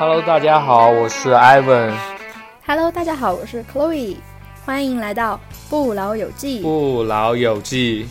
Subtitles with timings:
[0.00, 1.92] Hello，大家好，我是 Ivan。
[2.66, 4.16] Hello，大家好，我是 Chloe，
[4.64, 5.38] 欢迎来到
[5.68, 6.60] 不老有记。
[6.60, 8.08] 不老有记，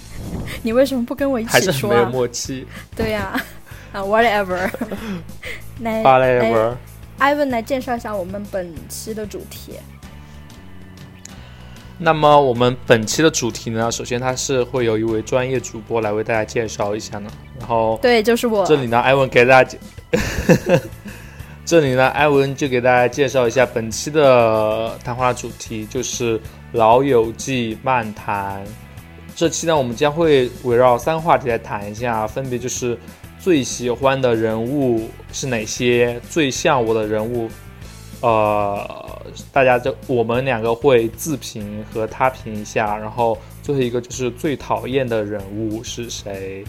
[0.61, 2.05] 你为什么不跟我一起还是没有？
[2.05, 2.67] 默契。
[2.95, 3.33] 对呀、
[3.91, 4.69] 啊，whatever
[5.81, 6.03] 来。
[6.03, 6.75] Whatever。
[7.17, 9.79] ，Ivan 来介绍一下我们本期的主题。
[11.97, 18.63] 那么我们本期的主题呢，首先它是会有一位专业主播来为大家介绍一下呢，然后对，就是我。
[18.63, 19.79] 这里呢，艾文给大家介，
[21.69, 26.39] 这里呢，艾文就给大家介绍一下本期的谈话主题，就是
[26.71, 28.65] 《老友记》漫谈。
[29.35, 32.97] 这期呢，我们将会围绕三个话题来谈一下，分别就是
[33.37, 37.47] 最喜欢的人物是哪些，最像我的人物，
[38.21, 39.21] 呃，
[39.53, 46.63] 大家就我们两个会自评和他评一下，然后最后一个就是最讨厌的人物是谁。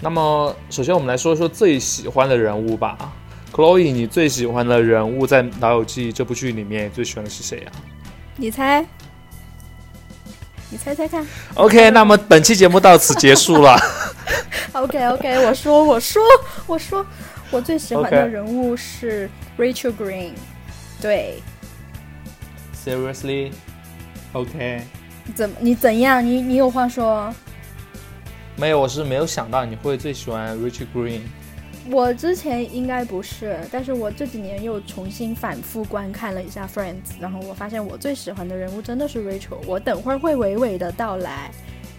[0.00, 3.12] 那么，首先我们来说一说最喜欢的人物吧。
[3.54, 7.70] Chloe，你最喜欢的人物在《老友记》这部剧里面，最喜欢的是谁呀、
[8.34, 8.84] 你猜？
[10.70, 11.24] 你猜猜看。
[11.54, 13.78] OK，那么本期节目到此结束了。
[14.74, 16.20] OK OK，我说我说
[16.66, 17.06] 我说，
[17.52, 20.32] 我最喜欢的人物是 Rachel Green。
[21.00, 21.40] 对
[22.84, 24.82] ，Seriously？OK，、
[25.36, 26.26] 怎么你怎样？
[26.26, 27.32] 你你有话说？
[28.56, 31.20] 没有，我是没有想到你会最喜欢 Rachel Green。
[31.90, 39.58] 我之前应该不是，但是我这几年又重新反复观看了一下 Friends，然后我发现我最喜欢的人物真的是 Rachel。
[39.66, 41.50] 我等会儿会娓娓的道来，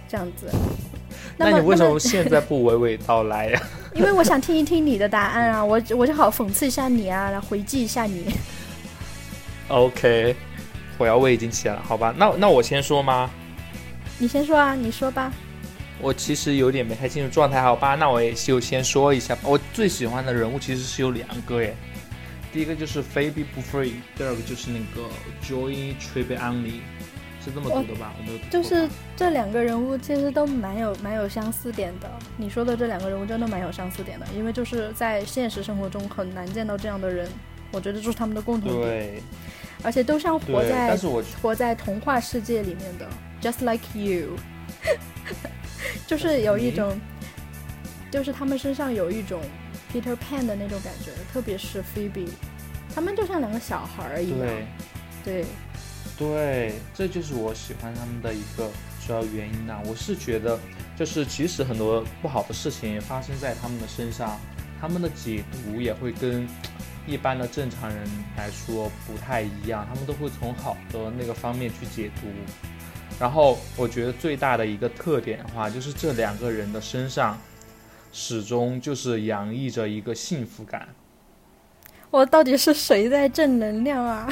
[0.07, 0.49] 这样子。
[1.37, 3.61] 那么你为什么现在不娓娓道来呀、
[3.93, 8.33] 因为我想听一听你的答案啊，我我就好讽刺一下你啊，来回击一下你。
[9.67, 10.35] OK，
[10.97, 12.13] 火药味已经起来了，好吧？
[12.17, 13.29] 那那我先说吗？
[14.17, 15.31] 你先说啊，你说吧。
[16.05, 17.95] 我其实有点没太清楚状态，好吧？
[17.95, 19.41] 那我也就先说一下吧。
[19.45, 21.75] 我最喜欢的人物其实是有两个耶，
[22.53, 25.09] 第一个就是 Phoebe Buffrey，第二个就是那个
[25.43, 26.81] Joy Tribbiani，
[27.43, 28.13] 是这么读的吧？
[28.19, 32.07] 我没有读错吧就是这两个人物其实都蛮有蛮有相似点的。
[32.37, 37.27] 你说的这两个人物真的蛮有相似点的，因为就是在现实生活中很难见到这样的人，
[37.71, 39.23] 我觉得这是他们的共同点，对
[39.81, 43.07] 而且都像活，在但是我活在童话世界里面的
[43.41, 44.35] ，just like you，
[46.07, 46.99] 就是有一种，
[48.11, 49.41] 就是他们身上有一种
[49.91, 52.29] Peter Pan 的那种感觉，特别是 Phoebe，
[52.93, 54.65] 他们就像两个小孩儿一样，对。
[55.23, 55.45] 对，
[56.17, 58.69] 对，这就是我喜欢他们的一个
[59.05, 60.59] 主要原因呐、我是觉得，
[60.95, 64.39] 就是即使很多不好的事情发生在他们的身上，
[64.79, 66.47] 他们的解读也会跟
[67.07, 68.07] 一般的正常人
[68.37, 72.27] 来说不太一样，他们都会从好的那个方面去解读。
[73.19, 77.39] 然后我觉得最大的一个特点的话，就是这两个人的身上
[78.11, 80.87] 始终就是洋溢着一个幸福感。
[82.11, 84.29] 我到底是谁在正能量啊？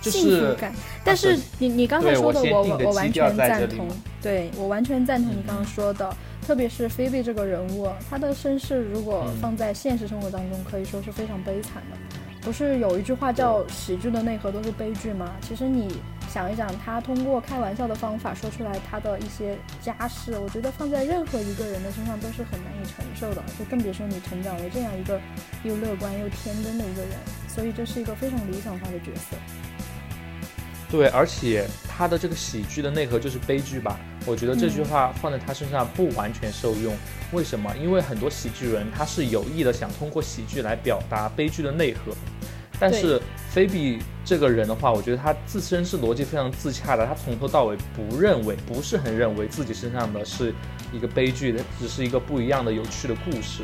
[0.00, 0.72] 就 幸福是感。
[1.04, 3.88] 但是你你刚才说的我，我完全赞同
[4.20, 6.14] 对我完全赞同你嗯刚刚说的。
[6.46, 11.96] 特别是菲比这个人物，她的身世如果嗯放在现实生活当中，可以说是非常悲惨的。
[12.40, 15.34] 不是有一句话叫“喜剧的内核都是悲剧”吗？
[15.42, 25.20] 其实你想一想，他通过开玩笑的方法说出来他的一些家事，我觉得放在任何一个人的身上都是很难以承受的，就更别说你成长为这样一个
[25.64, 27.10] 又乐观又天真的一个人。
[27.46, 29.36] 所以这是一个非常理想化的角色。
[30.90, 34.00] 对，而且他的这个喜剧的内核就是悲剧吧？
[34.26, 36.94] 我觉得这句话放在他身上不完全受用。
[37.32, 37.72] 为什么？
[37.80, 42.12] 因为很多喜剧人他是有意的想通过喜剧来表达悲剧的内核，
[42.78, 43.20] 但是
[43.50, 50.52] 菲比这个人的话，我觉得他自身是逻辑非常自洽的，他从头到尾不认为，不是很认为自己身上的是
[50.92, 53.62] 一个悲剧，的只是一个不一样的有趣的故事。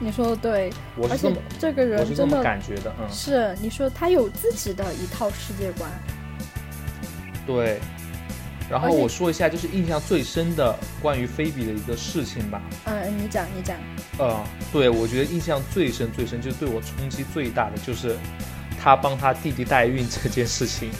[0.00, 5.90] 你说的对，而且我是这么，这个我是这么人真的感觉的，嗯，是你说他有自己的一套世界观。
[7.46, 7.78] 对。
[8.68, 12.60] 然后我说一下，就是印象最深的关于菲比的一个事情吧。
[12.84, 13.76] 嗯，你讲，你讲。
[14.18, 18.16] 呃，对，我觉得印象最深最深，就是对我冲击最大的，就是
[18.82, 20.90] 他帮他弟弟代孕这件事情，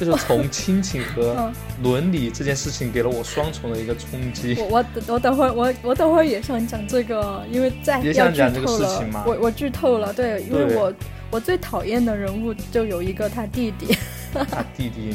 [0.00, 4.56] 就是从亲情和嗯，伦理这件事情给了我双重的一个冲击。
[4.68, 10.92] 我我我等会儿我我等会儿也想讲这个，因为在也想讲这个事情嘛我我剧透了，对，因为我
[11.30, 13.96] 我最讨厌的人物就有一个他弟弟，
[14.32, 15.14] 他弟弟，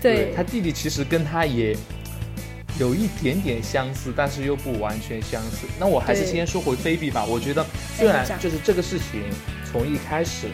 [0.00, 1.76] 对他弟弟其实跟他也
[2.78, 5.66] 有一点点相似，但是又不完全相似。
[5.80, 7.24] 那我还是先说回菲比吧。
[7.24, 7.64] 我觉得
[7.96, 9.22] 虽然就是这个事情
[9.70, 10.48] 从一开始，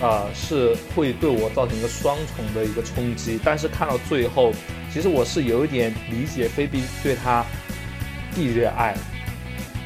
[0.00, 4.52] 呃，是会对我造成一个双重的一个冲击，但是看到最后，
[4.92, 7.44] 其实我是有一点理解菲比对他
[8.34, 8.96] 弟弟的爱。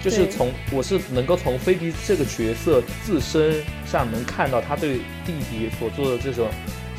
[0.02, 4.94] 就是从我是能够从菲比这个角色自身上能看到他对
[5.26, 6.48] 弟弟所做的这种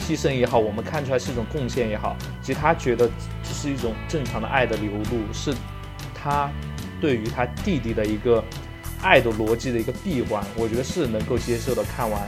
[0.01, 3.07] 牺牲也好，我们看出来是一种贡献也好，其实他觉得
[3.43, 5.53] 这是一种正常的爱的流露，是
[6.13, 6.49] 他
[6.99, 8.43] 对于他弟弟的一个
[9.01, 11.83] 爱的逻辑的一个闭环，我觉得是能够接受的。
[11.95, 12.21] 看完。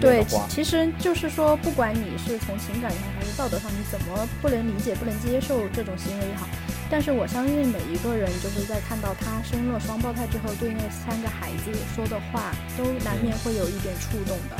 [0.00, 6.46] 对，其实就是说，不管你是从情感上还是道德上，你怎么不能理解、不能接受这种行为也好，
[6.88, 14.56] 但是我相信每一个人就是在看到他生了双胞胎之后，对那三个孩子说的话，都难免会有一点触动的。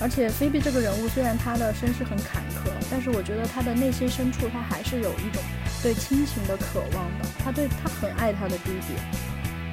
[0.00, 5.42] 而且菲比这个人物，虽然他的身世很坎坷，但是我觉得他的内心深处，他还是有一种
[5.82, 7.28] 对亲情的渴望的。
[7.38, 8.94] 他对他很爱他的弟弟。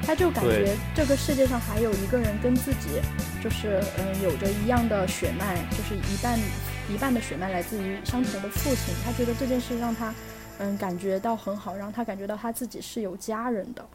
[0.06, 3.00] 他就感觉这个世界上还有一个人跟自己，
[3.42, 6.38] 就是嗯有着一样的血脉，就是一半
[6.90, 8.94] 一半的血脉来自于相同的父亲。
[9.06, 10.14] 他觉得这件事让他
[10.60, 13.86] 嗯感觉到很好，让他感觉到他自己是有家人的。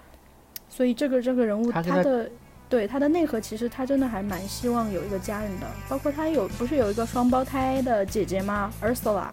[0.70, 2.30] 所以这个这个人物他的
[2.68, 5.66] 对他的内核其实他真的还蛮希望有一个家人的。
[5.88, 9.28] 包括他有不是有一个双胞胎的姐姐吗？Ursula。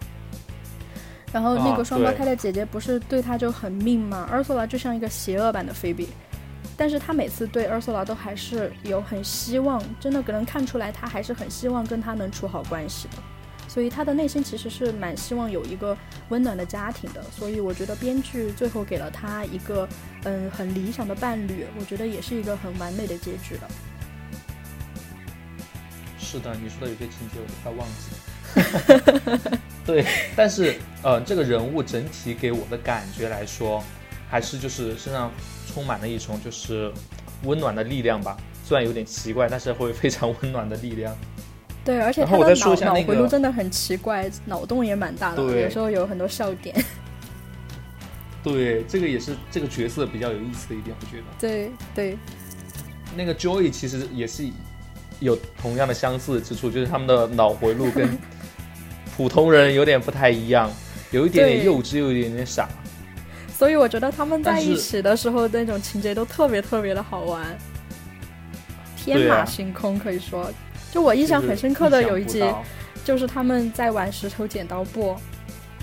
[1.33, 6.09] 然后那个双胞胎的姐姐不是对他就很命吗？Ursula 就像一个邪恶版的菲比。
[6.77, 13.17] 但是他每次对 Ursula 都还是有很希望，真的可能看出来，他还是很希望跟他能处好关系的，
[13.75, 15.97] 所以他的内心其实是蛮希望有一个
[16.29, 17.21] 温暖的家庭的。
[17.23, 19.85] 所以我觉得编剧最后给了他一个
[20.23, 23.67] 嗯很理想的伴侣，我觉得也是一个很完美的结局了。
[26.17, 29.59] 是的，你说的有些情节我都快忘记了。
[29.85, 30.05] 对，
[30.37, 33.83] 但是呃，这个人物整体给我的感觉来说，
[34.29, 35.29] 还是就是身上。
[35.73, 36.89] 充满了一种就是
[37.43, 41.13] 温暖的力量吧，虽然有点奇怪，但是会非常温暖的力量。
[41.85, 46.75] 对，而且他的脑脑回路真的很奇怪，脑洞也蛮大的，有时候有很多笑点。
[48.43, 51.23] 对，这个也是这个角色比较有意思的一点，我觉得。
[51.39, 52.17] 对对。
[53.15, 54.43] 那个 Joy 其实也是
[55.19, 58.17] 有同样的相似之处，就是他们的脑回路跟
[59.15, 60.71] 普通人有点不太一样，
[61.11, 62.67] 有一点点幼稚，又有一点点傻。
[63.55, 67.57] 所以我觉得他们在一起的时候那种情节都特别特别的好玩，
[68.97, 70.51] 天马行空可以说。
[70.95, 72.41] 就我印象很深刻的有一集，
[73.03, 75.13] 就是他们在玩石头剪刀布，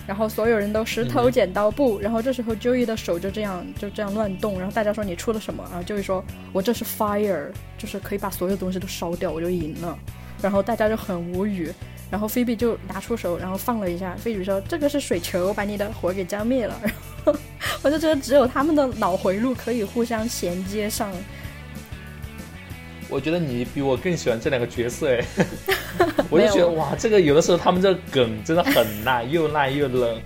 [0.06, 5.62] 然后所有人都石头剪刀布，然后这时候 Joey 的手就这样就这样乱动，然后大家说你出了什么？
[5.70, 9.98] 然后 Joey 说我这是 fire，就是可以把所有东西都烧掉，我就赢了。
[10.40, 11.70] 然后大家就很无语，
[12.10, 16.74] 然后菲比就拿出手，然后放了一下，菲比说这个是水球，把你的火给浇灭了。
[16.82, 16.90] 然
[17.26, 17.36] 后
[17.82, 21.12] 我就觉得只有他们的脑回路可以互相衔接上。
[23.12, 25.24] 我觉得你比我更喜欢这两个角色哎，
[26.30, 30.18] 我就觉得哇，这个有的时候他们这梗真的很烂，又烂又冷。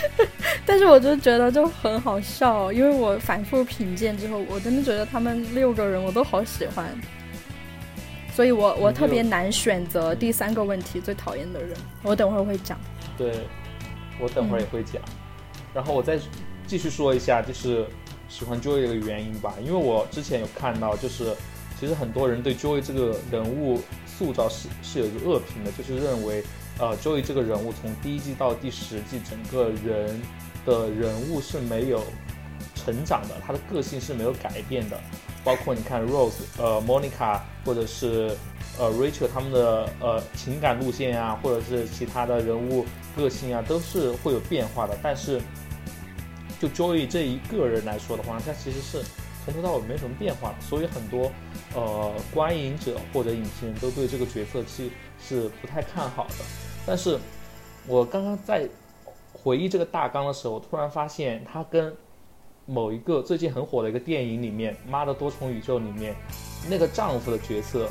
[0.66, 6.86] 但是我就觉得就很好笑，因为我反复品鉴之后，我真的觉得他们六个人我都好喜欢。
[8.34, 11.70] 所以我我特别难选择第三个问题最讨厌的人，
[12.02, 12.78] 我等会儿会讲。
[13.16, 13.32] 对，
[14.20, 15.02] 我等会儿也会讲。
[15.74, 16.18] 然后我再
[16.66, 17.84] 继续说一下，就是
[18.28, 19.54] 喜欢 Joy 的原因吧。
[19.64, 21.34] 因为我之前有看到，就是
[21.78, 26.42] 其实很多人对 Joy 这个人物塑造是是有一个恶评的，就是认为，
[26.78, 30.20] 呃，Joy 这个人物从第一季到第十季，整个人
[30.66, 32.02] 的人物是没有
[32.74, 34.98] 成长的，他的个性是没有改变的。
[35.44, 38.36] 包括你看 Rose，呃，Monica，或者是
[38.78, 42.84] 呃 Rachel 他们的呃情感路线啊，或者是其他的人物
[43.16, 45.40] 个性啊，都是会有变化的，但是。
[46.60, 49.00] 就 Joey 这一个人来说的话，他其实是
[49.44, 51.30] 从头到尾没什么变化的，所以很多
[51.74, 54.90] 呃观影者或者影评人都对这个角色其实
[55.20, 56.44] 是不太看好的。
[56.86, 57.18] 但是
[57.86, 58.68] 我刚刚在
[59.32, 61.94] 回忆这个大纲的时候，突然发现他跟
[62.66, 66.14] 某一个最近很火的一个电影里面《妈的多重宇宙》里面
[66.68, 67.88] 那个丈夫的角色，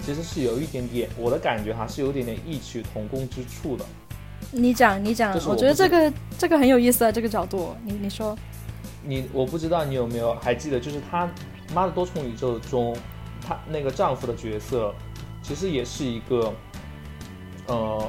[0.00, 3.84] 其实是有一点点，我的感觉哈是有点点异曲同工之处的。
[4.50, 8.36] 你讲，你讲，我觉得这个这个很有意思啊，这个角度，你你说，
[9.02, 11.28] 你我不知道你有没有还记得，就是他
[11.74, 12.96] 妈的多重宇宙中，
[13.46, 14.94] 她那个丈夫的角色，
[15.42, 16.52] 其实也是一个，
[17.66, 18.08] 呃，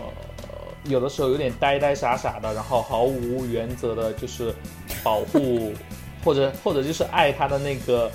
[0.86, 4.54] 有的时候有点呆呆傻傻的，然后毫无原则的，就是
[5.04, 5.74] 保护
[6.26, 8.12] 或者或者就是爱他的那个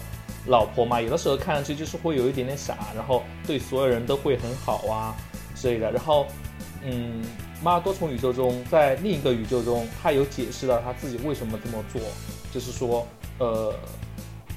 [0.46, 5.16] 老婆嘛，有的时候看上去就是会有一点点傻，然后对所有人都会很好啊
[5.54, 6.26] 之类的，然后
[6.82, 7.22] 嗯。
[7.62, 12.02] 妈多重宇宙中，在另一个宇宙中，他有解释到他自己为什么这么做，
[12.54, 13.04] 就是说，
[13.40, 13.74] 呃，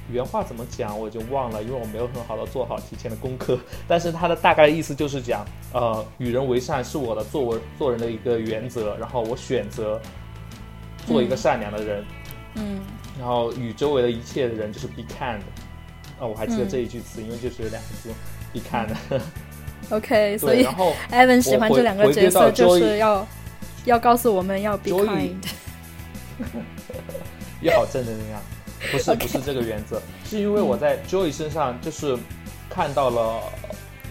[0.08, 3.58] 原话怎么讲我已经忘了，因为我没有很好的做好提前的功课。
[3.88, 10.00] 但是他的大概意思就是讲，呃，与人为善是我的作为做人的一个原则，然后我选择
[11.08, 12.04] 做一个善良的人。
[12.54, 12.78] 嗯，
[13.18, 15.40] 然后与周围的一切人就是 be kind。
[16.20, 18.12] 啊，我还记得这一句词，因为就是有两个字
[18.52, 19.20] ，be kind。
[19.90, 23.26] OK，所以然后 Evan 喜欢这两个角色，就是要
[23.86, 25.34] 要告诉我们要 be kind。
[27.60, 28.40] 也好正能量，
[28.92, 32.16] 不是不是这个原则，是因为我在 Joey 身上就是
[32.70, 33.40] 看到了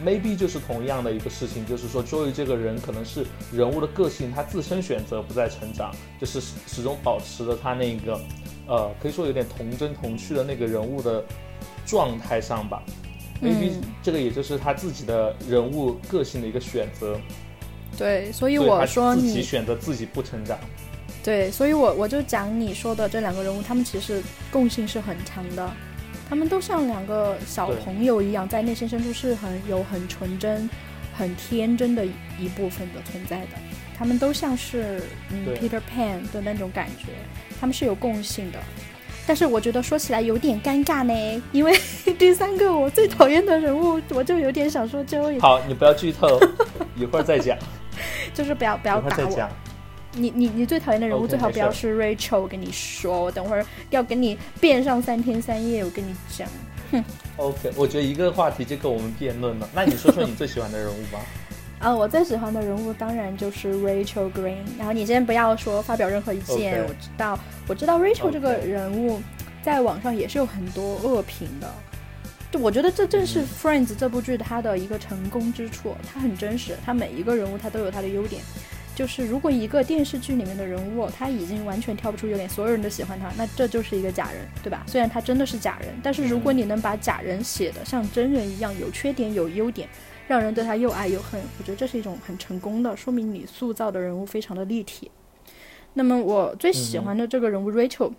[0.06, 8.20] ，maybe 就是同样的一个事情，就是说 Joey 这个人可能是人物的个性，他自身选择不再成长，就是始始终保持着他那个，
[8.68, 11.24] 呃，可以说有点童真童趣的那个人物的
[11.86, 12.84] 状态上吧。
[13.42, 13.82] maybe 嗯。
[14.04, 17.20] 这个也就是他自己的人物个性的一个选择，
[17.98, 20.58] 对，所以我说自己你选择自己不成长。
[21.28, 25.70] 对，所以我我就讲你说的这两个人物，他们其实共性是很强的，
[26.30, 30.70] 他们都像两个小朋友一样，在内心深处是很有很纯真、
[31.14, 33.58] 很天真的一部分的存在的。
[33.98, 37.08] 他们都像是嗯 Peter Pan 的那种感觉，
[37.60, 38.60] 他们是有共性的。
[39.28, 41.78] 但是我觉得说起来有点尴尬呢，因为
[42.18, 46.40] 第三个我最讨厌的人物，我就有点想说 Joey，好，你不要剧透，
[46.96, 47.58] 一会儿再讲，
[48.34, 49.50] 就是不要不要打我。
[50.14, 56.48] 你你你最讨厌的人物最好不要是 Rachel，我跟你说，我等会儿要跟你辩上三天三夜，我跟你讲。
[56.92, 57.04] 哼
[57.36, 59.70] OK，我觉得一个话题就够我们辩论了。
[59.74, 61.20] 那你说说你最喜欢的人物吧。
[61.80, 64.64] 啊， 我最喜欢的人物当然就是 Rachel Green。
[64.78, 69.22] 然后你先不要说发表任何意见我知道我知道 Rachel 这个人物
[69.62, 71.70] 在网上也是有很多恶评的。
[72.50, 78.42] 就我觉得这正是嗯 Friends 这部剧它的一个成功之处，它很真实，它每一个人物它都有它的优点。
[78.98, 84.84] 就是如果一个电视剧里面的人物他已经完全挑不出优点，所有人都喜欢他，那这就是一个假人，对吧？
[84.88, 89.88] 虽然他真的是假人，但是如果你能把假人写的像真人一样有缺点有优点，
[90.28, 95.12] 让人对他又爱又恨，我觉得这是一种很成功的，说明你塑造的人物非常的立体。
[95.94, 98.12] 那么我最喜欢的这个人物 Rachel，、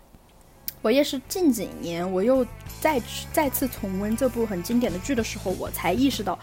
[0.81, 2.45] 我也是近几年我又
[2.79, 3.01] 再
[3.33, 6.39] 再次重温这部很经典的剧的时候，我才意识到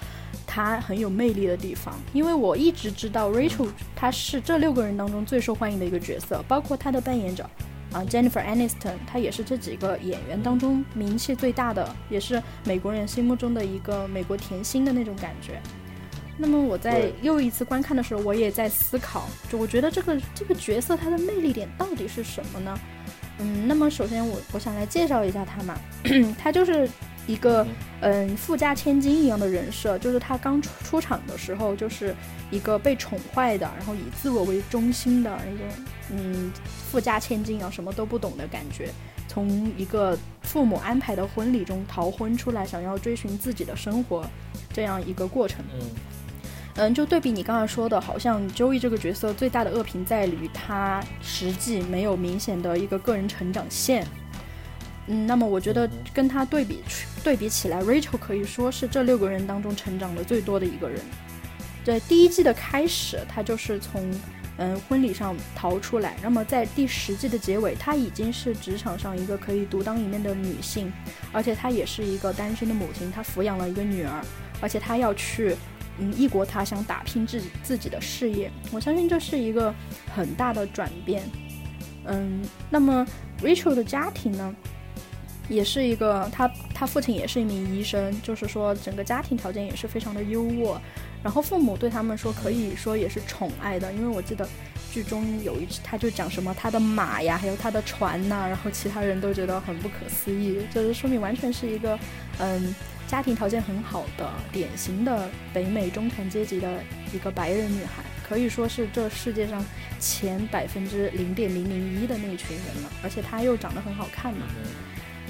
[0.56, 1.94] 她很有魅力的地方。
[2.14, 7.48] 因为我一直知道 Rachel 她是这六个人当中最受欢迎的一个角色，包括她的扮演者。
[7.92, 15.60] 啊，Jennifer Aniston，她也是这几个演员当中名气最大的，也是美国人心目中的一个美国甜心的那种感觉。
[16.38, 22.78] 那么我在又一次观看的时候，我也在思考，就我觉得这个这个角色他的魅力点到底是什么呢？
[23.38, 25.78] 嗯，那么首先我我想来介绍一下他嘛，
[26.38, 26.88] 他就是
[27.26, 27.66] 一个
[28.00, 32.14] 嗯富家千金一样的人设，就是他刚出出场的时候就是
[32.50, 36.52] 一个被宠坏的，然后以自我为中心的那种嗯
[36.90, 38.90] 富家千金啊，什么都不懂的感觉。
[39.28, 44.25] 从一个父母安排的婚礼中逃婚出来，想要追寻自己的生活，
[44.73, 45.62] 这样一个过程。
[45.75, 45.90] 嗯，
[46.76, 54.06] 嗯，就对比你刚才说的，好像 Joey 这个角色最大的恶评在于他实际没有明显的一个个人成长线。
[55.08, 56.82] 嗯，那么我觉得跟他对比
[57.22, 61.00] 对比起来，Rachel 可以说是这六个人当中成长的最多的一个人。
[61.84, 64.10] 在第一季的开始，他就是从
[64.58, 70.92] 嗯婚礼上逃出来，那么在第十季的结尾，她已经是职场上一个可以独当一面的女性，
[71.30, 74.20] 而且她也是一个单身的母亲，她抚养了一个女儿，
[74.60, 75.54] 而且她要去
[76.00, 78.50] 嗯异国他乡打拼自己自己的事业。
[78.72, 79.72] 我相信这是一个
[80.12, 81.22] 很大的转变。
[82.06, 83.06] 嗯，那么
[83.42, 84.54] Rachel 的家庭呢，
[85.49, 90.76] 也是一个他他父亲也是一名医生，就是说整个家庭条件也是非常的优渥。
[91.23, 94.49] 然后父母对他们说，可以说也是宠爱的，因为我记得
[94.93, 101.99] 剧中有一他就讲什么他的马呀，还有他的船呐、然后其他人都觉得很不可思议，就是说明完全是一个
[102.38, 102.73] 嗯
[103.09, 106.81] 家庭条件很好的典型的北美中产阶级的
[107.12, 109.65] 一个白人女孩，可以说是这世界上
[109.99, 114.47] 前百分之零点零零一的那群人了，而且她又长得很好看嘛。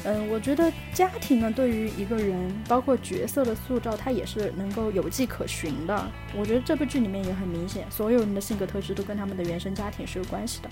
[0.08, 6.08] 嗯，我觉得家庭呢，对于一个人，包括角色的塑造，它也是能够有迹可循的。
[6.36, 10.68] 我觉得这部剧里面也很明显，所有人的性格特质都跟他们的原生家庭是有关系的。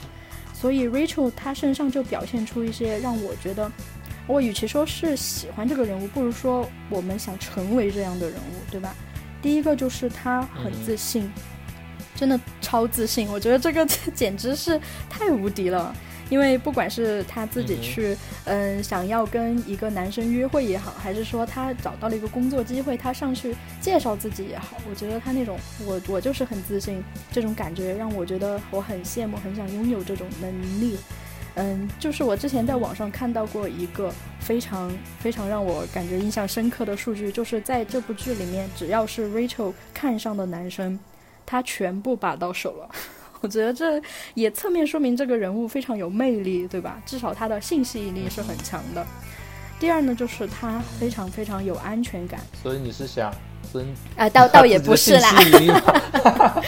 [0.53, 3.69] 所以 Rachel 她身上就表现出一些让我觉得，
[4.29, 8.95] 我与其说是喜欢这个人物，不如说我们想成为这样的人物，对吧？
[9.43, 11.29] 第一个就是她很自信，
[12.14, 15.93] 真的超自信，我觉得这个 简直是太无敌了。
[16.31, 30.97] 因为不管是她自己去，嗯、想要跟一个男生约会也好，还是说她找到了一个工作机会，她上去介绍自己也好，我觉得她那种我我就是很自信，这种感觉让我觉得我很羡慕，很想拥有这种能力。
[31.57, 34.90] 嗯，就是我之前在网上看到过一个非常
[35.21, 40.99] 非常让我感觉印象深刻的数据，就是在这部剧里面，只要是 Rachel 看上的男生，
[41.47, 42.90] 他全部把到手了。
[43.45, 44.01] 我觉得这
[44.33, 46.99] 也侧面说明这个人物非常有魅力，对吧？
[47.05, 49.07] 至少他的性吸引力是很强的。
[49.79, 52.41] 第二呢，就是他非常非常有安全感。
[52.63, 53.31] 所以你是想
[53.71, 53.87] 尊
[54.17, 54.31] 啊？
[54.31, 55.29] 倒倒也不是啦。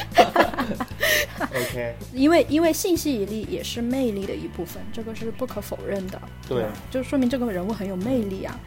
[1.40, 6.20] OK， 因为因为信息引力也是魅力的一部分，这个是不可否认的。
[6.46, 8.60] 对，就说明这个人物很有魅力啊。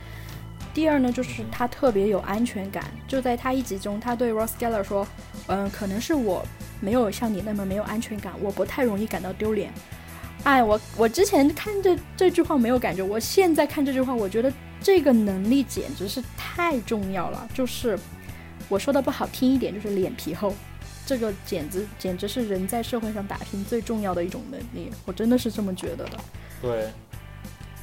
[0.73, 2.85] 第二呢，就是他特别有安全感。
[3.07, 5.07] 就在他一集中，他对 Ross Geller 说
[5.47, 6.45] ：“嗯，可能是我
[6.79, 9.71] 没有像你那么没有安全感，我不太容易感到丢脸。”
[10.43, 17.45] 哎，我我之前看这这句话没有感觉，我现在看这句话，我觉得这个能力简直是太重要了。
[17.53, 17.99] 就是
[18.69, 20.53] 我说的不好听一点，就是脸皮厚。
[21.05, 26.11] 这个简直简直是人在社会上打拼最重要的一种能力，我真的是这么觉得的。
[26.61, 26.87] 对，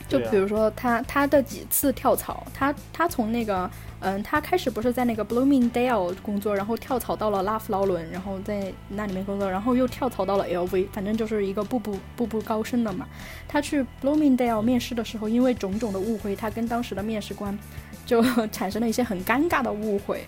[0.08, 3.68] 就比如说他他的几次跳槽，他他从那个
[4.00, 13.06] 嗯，他开始不是在那个 Bloomingdale 工作，然后跳槽到了拉夫劳伦，然后在那里面工作，然后又跳槽到了 LV，反正就是一个步步步步高升的嘛。
[13.48, 17.58] 他去 Bloomingdale 面试的时候，因为种种的误会，他跟当时的面试官
[18.04, 18.22] 就
[18.52, 20.24] 产生了一些很尴尬的误会，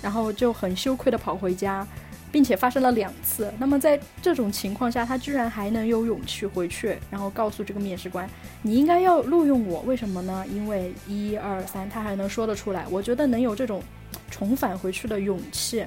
[0.00, 1.86] 然后就很羞愧的跑回家。
[2.32, 3.52] 并且发生了两次。
[3.58, 8.28] 那么在这种情况下，他居然还能有勇气回去，然后告诉这个面试官
[8.62, 10.44] ：“你应该要录用我，为什么呢？
[10.52, 12.84] 因为一二三，他还能说得出来。
[12.90, 13.82] 我觉得能有这种
[14.30, 15.84] 重返回去的勇气，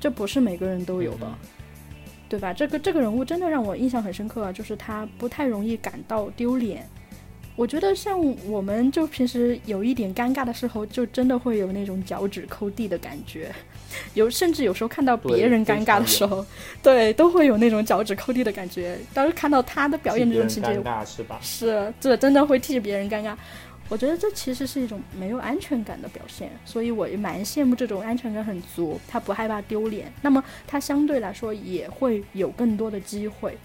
[0.00, 1.26] 这不是每个人都有的，
[2.28, 2.52] 对吧？
[2.52, 6.86] 这个这个人物真的让我印象很深刻啊，就是他不太容易感到丢脸。”
[7.54, 13.54] 我觉得像我们就平时有一点尴尬的时候，就真的会有那种脚趾抠地的感觉，
[14.14, 16.44] 有甚至有时候看到别人尴尬的时候，
[16.82, 18.98] 对，都会有那种脚趾抠地的感觉。
[19.12, 21.38] 当时看到他的表演这种情节，是吧？
[21.40, 23.34] 是，这真的会替别人尴尬。
[23.88, 33.58] 我觉得这其实是一种没有安全感的表现，所以我也蛮羡慕这种安全感很足，他不害怕丢脸，那么他相对来说也会有更多的机会。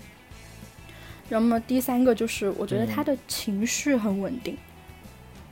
[1.30, 4.58] 那么第三个就是，我觉得他的情绪很稳定，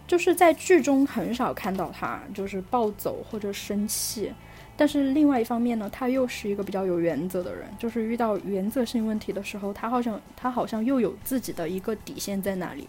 [0.08, 4.34] 就是在剧中很少看到他就是暴走或者生气，
[4.77, 12.88] 但是另外一方面呢，他又是一个比较有原则的人，就是遇到原则性问题的时候，他好像他好像又有自己的一个底线在那里，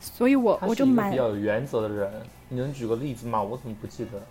[0.00, 2.12] 所以我我就蛮比较有原则的人，
[2.48, 3.42] 你能举个例子吗？
[3.42, 4.22] 我怎么不记得？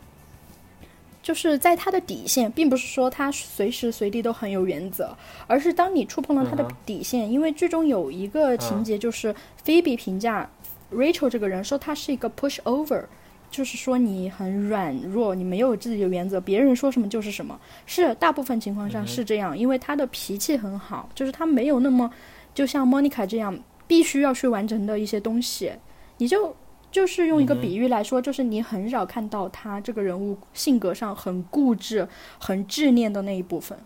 [1.23, 5.13] 就是在他的底线，并不是说他随时随地都很有原则，
[5.45, 7.29] 而是当你触碰了他的底线。
[7.29, 10.49] 因为剧中有一个情节，就是菲比评价
[10.93, 13.03] Rachel 这个人说他是一个 push over，
[13.49, 17.59] 就是说你很软弱，你没有自己的原则，别人说什么就是什么。
[17.85, 22.11] 是大部分情况上是这样，因为他的脾气很好，就是他没有那么
[22.53, 23.57] 就像 Monica 这样
[23.87, 25.71] 必须要去完成的一些东西，
[26.17, 26.55] 你就。
[26.89, 32.07] 就是用一个比喻来说，就是你很少看到他这个人物性格上很固执、
[32.39, 33.77] 很执念的那一部分，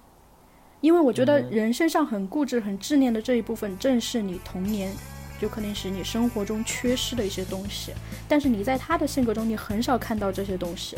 [0.82, 4.94] 因为我觉得人身上很固执、很执念的这一部分，正是你童年
[5.42, 7.92] 有可能是你生活中缺失的一些东西。
[8.28, 10.98] 但是你在他的性格中，你很少看到这些东西。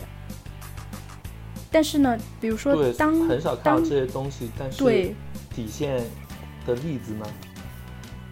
[1.71, 5.15] 但是呢，比如说当很少看到这些东西，但是对
[5.49, 6.03] 体现
[6.67, 7.25] 的例子呢？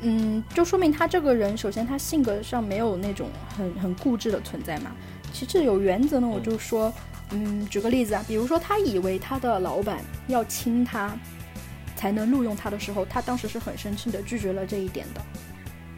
[0.01, 4.91] 嗯，就说明他这个人，首先他性格上没有那种很很固执的存在嘛。
[5.33, 6.91] 其次有原则呢，我就说，
[7.29, 11.15] 嗯，举个例子啊，比如说他以为他的老板要亲他，
[11.95, 15.21] 才能录用他的时候，他当时是很生气的，拒绝了这一点的。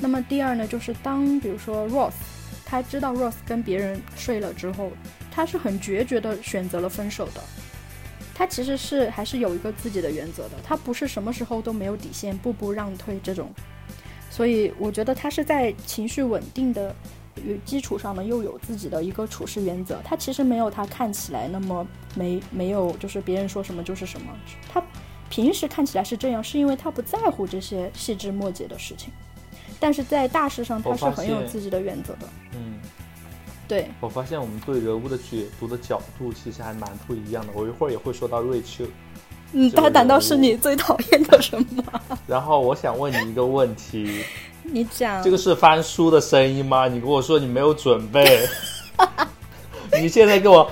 [0.03, 2.11] 那么第二呢，就是当比如说 Ross，
[2.65, 4.91] 他知道 Ross 跟别人睡了之后，
[5.31, 7.41] 他是很决绝的选择了分手的。
[8.35, 13.49] 他其实是还是有一个自己的原则的，他不是什么时候都没有底线，步步让退这种。
[14.29, 16.93] 所以我觉得他是在情绪稳定的
[17.63, 20.01] 基础上呢，又有自己的一个处事原则。
[20.03, 24.27] 他其实没有他看起来那么没没有，就是别人说什么就是什么。
[24.69, 24.83] 他
[25.29, 29.13] 平时看起来是这样，是因为他不在乎这些细枝末节的事情。
[29.79, 32.27] 但是在大事上，他是很有自己的原则的。
[32.55, 32.79] 嗯，
[33.67, 33.89] 对。
[33.99, 37.53] 我发现我们对人物的解读的角度其实还蛮不一样的。
[37.53, 38.85] 我一会儿也会说到瑞秋。
[39.53, 42.01] 嗯，他难道是你最讨厌的人吗？
[42.25, 44.23] 然后我想问你一个问题，
[44.63, 46.87] 你讲这个是翻书的声音吗？
[46.87, 48.47] 你跟我说你没有准备，
[50.01, 50.67] 你现在给我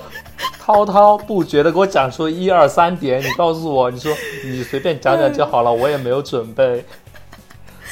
[0.59, 4.11] 滔滔不绝的给我讲出一二三点，你告诉我，你说
[4.43, 6.83] 你随便讲讲就好了，我也没有准备，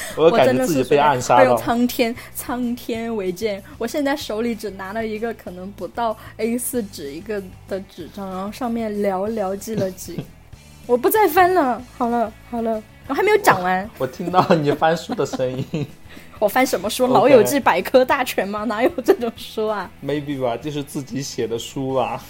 [0.16, 1.56] 我感觉自己被暗杀了。
[1.56, 10.20] 苍天苍天为鉴，我现在手里只拿了一个可能不到 A 四纸一个的纸张，然后上面寥寥记了几。
[10.86, 13.88] 我不再翻了，好了好了，我还没有讲完。
[13.98, 15.86] 我听到你翻书的声音。
[16.40, 17.04] 我翻什么书？
[17.06, 18.64] 《老友记》百科大全吗？
[18.64, 22.22] 哪有这种书啊？Maybe 吧，就是自己写的书吧。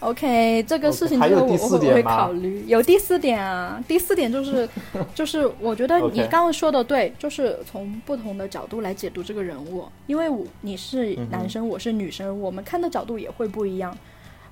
[0.00, 2.64] OK，这个事情之后我我会考虑。
[2.66, 4.68] 有第四点啊，第四点就是，
[5.14, 13.96] 就是我觉得 你刚刚说的对，就是从不同的角度来解读这个人物，因为我你是男生，我是女生，我们看的角度也会不一样。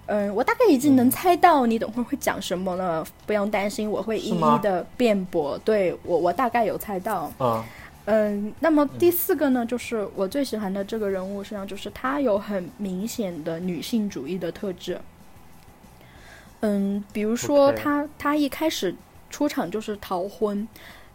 [0.05, 5.59] 嗯，我大概已经能猜到你等会儿会讲什么了，不用担心，我会一一的辩驳。
[5.65, 7.33] 对我，我大概有猜到。
[7.39, 7.65] 嗯。
[8.05, 14.99] 嗯，那么第四个呢，就是我最喜欢的这个人物，实际上就是他有很明显的女性主义的特质。
[16.61, 18.95] 嗯，比如说他他一开始
[19.31, 20.67] 出场就是逃婚，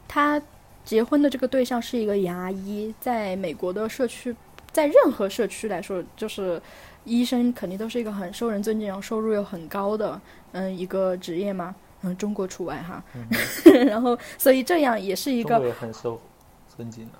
[0.07, 0.41] 他
[0.83, 4.35] 结婚的这个对象是一个牙医，在美国的社区，
[4.71, 6.61] 在任何社区来说，就是
[7.03, 10.19] 医生肯定都是一个很受人尊敬，然后收入又很高的
[10.51, 13.03] 嗯一个职业嘛，嗯，中国除外哈。
[13.87, 16.21] 然后，所以这样也是一个很受。
[16.75, 17.11] 尊敬的，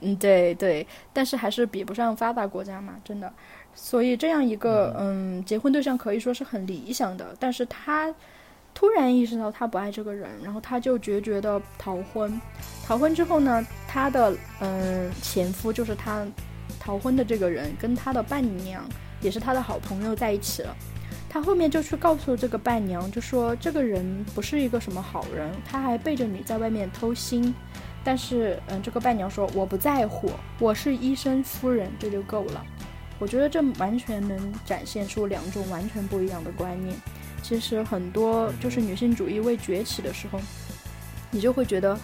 [0.00, 3.30] 嗯，对对，但是还是比不上发达国家嘛，真的。
[3.74, 8.14] 所以这样一个嗯，结婚对象可以说是很理想的，但是他
[8.74, 12.40] 突然意识到他不爱这个人，然后他就决绝的逃婚。
[12.84, 16.26] 逃婚之后呢，他的嗯前夫就是他
[16.78, 18.84] 逃婚的这个人，跟他的伴娘
[19.20, 20.76] 也是他的好朋友在一起了。
[21.28, 27.52] 他后面就去告诉这个伴娘，就说这个人不是一个什么好人，他还背着你在外面偷腥。
[28.04, 32.66] 但是，嗯，这个伴娘说我不在乎，我是医生夫人，这就够了。
[33.22, 36.96] 我觉得这完全能展现出两种完全不一样的观念。
[37.40, 40.40] 其实很多就是女性主义未崛起的时候，
[41.30, 41.96] 你就会觉得，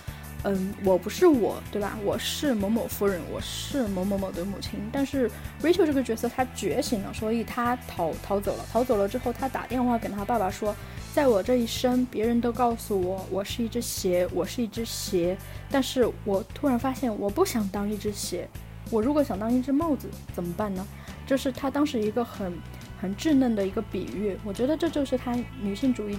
[0.44, 1.98] 嗯，我不是我，对吧？
[2.04, 4.78] 我是某某夫人，我是某某某的母亲。
[4.92, 5.28] 但是
[5.60, 8.64] Rachel 这个角色她觉醒了，所以她逃逃走了。
[8.72, 10.72] 逃走了之后，她打电话给她爸爸说。
[11.12, 15.36] 在我这一生，别人都告诉我我是一只鞋，我是一只鞋。
[15.68, 18.48] 但是我突然发现，我不想当一只鞋。
[18.88, 20.86] 我如果想当一只帽子，怎么办呢？
[21.28, 22.50] 这是他当时一个很
[22.98, 24.34] 很稚嫩的一个比喻。
[24.44, 26.18] 我觉得这就是他女性主义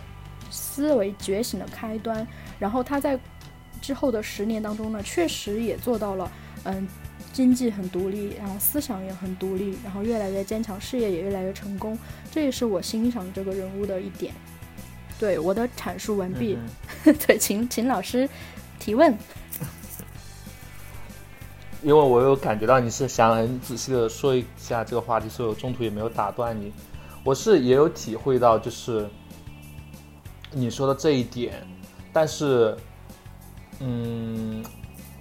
[0.52, 2.26] 思维觉醒的开端。
[2.60, 3.20] 然后他在
[3.82, 6.32] 之后的十年当中呢，确实也做到了，
[6.66, 6.88] 嗯，
[7.34, 11.98] 经济很独立，然后思想也很独立，然后越来越坚强，事业也越来越成功。
[12.30, 14.32] 这也是我欣赏这个人物的一点。
[15.18, 16.58] 对我的阐述完毕，
[17.26, 18.30] 对，请请老师
[18.80, 19.18] 提问。
[21.82, 26.72] 因为我有感觉到你是想很仔细的说一下这个话题，所以我中途也没有打断你。
[27.24, 29.08] 我是也有体会到，就是
[30.52, 31.66] 你说的这一点，
[32.14, 32.76] 但是，
[33.80, 34.64] 嗯，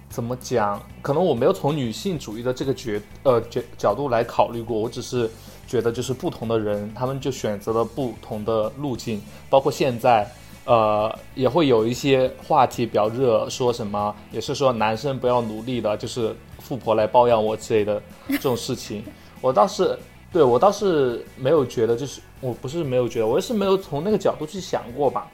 [0.09, 0.81] 怎么讲？
[1.01, 5.29] 可能我没有从女性主义的这个角呃角角度来考虑过，我只是。
[5.69, 9.21] 觉得就是不同的人，他们就选择了不同的路径。
[9.51, 10.27] 包括现在，
[10.69, 19.03] 呃，也会有一些话题比较热，说什么也是说男生不要努力了，就是富婆来包养我之类的这种事情。
[19.41, 19.97] 我倒是
[20.31, 25.27] 对我倒是没有觉得，就是我不是没有觉得，我也是没有从那个角度去想过吧。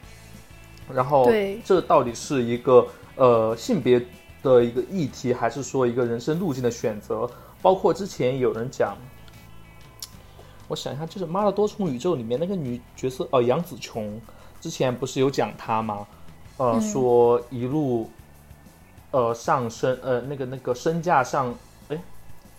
[0.93, 1.29] 然后，
[1.65, 4.01] 这到底是一个呃性别
[4.41, 7.29] 的一个议题，还是说一个人生路径的选择？
[7.61, 8.95] 包括之前有人讲。
[10.67, 14.19] 我想一下，就是《妈的多重宇宙》里面那个女角色，哦，杨紫琼，
[14.65, 16.07] 之前不是有讲他吗？
[16.57, 18.09] 呃，说一路，
[19.11, 21.53] 呃，上升，呃，那个那个身价上，
[21.89, 22.01] 哎，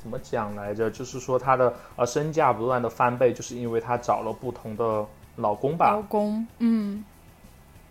[0.00, 0.88] 怎么讲来着？
[0.88, 5.94] 就是说他的呃身价不断的翻倍，就是因为他找了不同的老公吧？
[5.96, 7.04] 老公，嗯，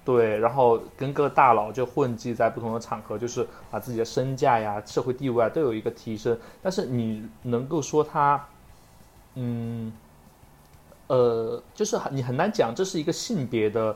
[0.05, 6.39] 对，然后跟各大佬就混迹在不同的场合，就是把自己的身价呀、社会地位啊都有一个提升。
[6.63, 8.41] 但是你能够说他，
[9.33, 9.91] 嗯？
[11.07, 13.95] 呃，就是你很难讲，这是一个性别的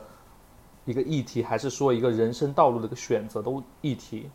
[0.84, 4.30] 一个议题，还是说一个人生道路的一个选择的议题？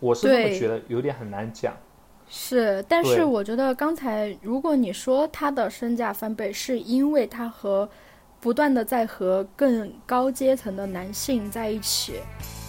[0.00, 1.74] 我是这么觉得，有点很难讲。
[2.28, 7.88] 是，但是我觉得刚才如果你说他的身价翻倍，是因为他和
[8.38, 12.20] 不断的在和更高阶层的男性在一起，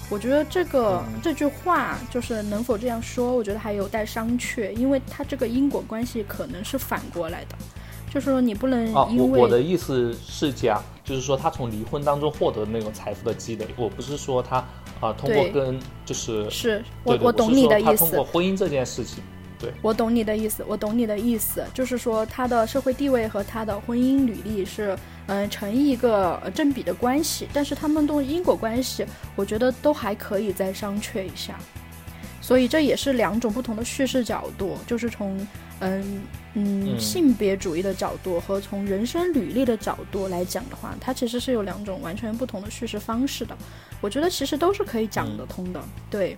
[0.09, 7.55] 我觉得这个这句话就是能否这样说，我觉得还有待商榷，因为他这个因果关系可能是反过来的。
[8.09, 14.57] 就是说，你不能因为我的意思是讲，就是说他从离婚当中获得那种财富的积累，我不是说他
[14.99, 19.23] 啊通过跟就是是我我懂你的意思，通过婚姻这件事情，
[19.59, 19.71] 对。
[19.81, 31.59] 我懂你的意思，我懂你的意思，就是说他的社会地位和他的婚姻履历是嗯成一个正比的关系，但是他们的因果关系，我觉得都还可以再商榷一下，
[32.41, 35.37] 所以这也是两种不同的叙事角度，就是从
[35.79, 36.21] 嗯。
[36.55, 43.55] 嗯，性别主义的角度和从人生履历的角度来讲的话，它其实是有两种完全不同的叙事方式的。
[44.01, 45.79] 我觉得其实都是可以讲得通的。
[46.09, 46.35] 对，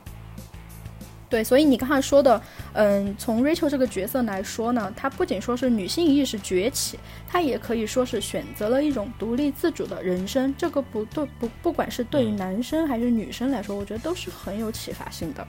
[1.30, 2.40] 对，所以你刚才说的，
[2.74, 10.54] 嗯，从 Rachel 这个角色来说呢，她不仅说是女性意识崛起，她也可以说是选择了一种独立自主的人生。
[10.58, 15.48] 这个不对，不，不管是对于男生还是女生来说，我觉得都是很有启发性的。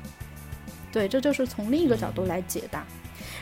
[0.92, 2.86] 对，这就是从另一个角度来解答。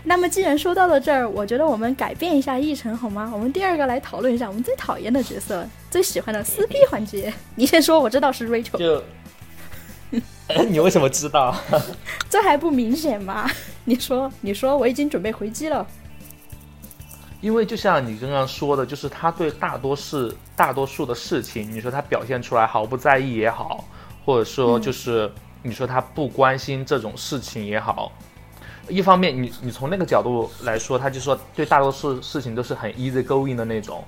[0.05, 3.31] 那么既然说到了这儿，我觉得我们改变一下议程好吗？
[3.33, 7.33] 我们第二个来讨论一下我们最讨厌的角色，最喜欢的撕逼环节。
[7.55, 8.79] 你先说，我知道是 Rachel。
[8.79, 9.03] 就。
[10.68, 11.55] 你为什么知道？
[12.29, 13.48] 这还不明显吗？
[13.85, 15.87] 你说，你说，我已经准备回击了。
[17.40, 23.85] 因为就像你刚刚说的，就是他对大多数大多数的事情，你说他表现出来毫不在意也好，
[24.26, 25.31] 或者说就是
[25.62, 28.11] 你说他不关心这种事情也好，
[28.90, 34.05] 一方面你你从那个角度来说，他就说对大多数事情都是很 easy going 的那种，